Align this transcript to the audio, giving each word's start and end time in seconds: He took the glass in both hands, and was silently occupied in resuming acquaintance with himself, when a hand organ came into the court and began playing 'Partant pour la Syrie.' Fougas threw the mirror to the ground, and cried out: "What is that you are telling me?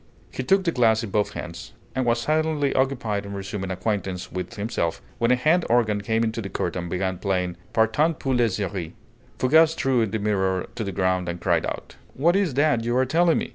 He 0.31 0.41
took 0.41 0.63
the 0.63 0.71
glass 0.71 1.03
in 1.03 1.11
both 1.11 1.33
hands, 1.33 1.73
and 1.93 2.07
was 2.07 2.19
silently 2.21 2.73
occupied 2.73 3.23
in 3.23 3.33
resuming 3.33 3.69
acquaintance 3.69 4.31
with 4.31 4.55
himself, 4.55 4.99
when 5.19 5.29
a 5.29 5.35
hand 5.35 5.63
organ 5.69 6.01
came 6.01 6.23
into 6.23 6.41
the 6.41 6.49
court 6.49 6.75
and 6.75 6.89
began 6.89 7.19
playing 7.19 7.55
'Partant 7.71 8.17
pour 8.17 8.33
la 8.33 8.47
Syrie.' 8.47 8.95
Fougas 9.37 9.75
threw 9.75 10.07
the 10.07 10.17
mirror 10.17 10.67
to 10.73 10.83
the 10.83 10.91
ground, 10.91 11.29
and 11.29 11.39
cried 11.39 11.67
out: 11.67 11.97
"What 12.15 12.35
is 12.35 12.55
that 12.55 12.83
you 12.83 12.97
are 12.97 13.05
telling 13.05 13.37
me? 13.37 13.49